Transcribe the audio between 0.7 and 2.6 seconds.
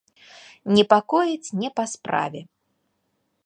Непакояць не па справе.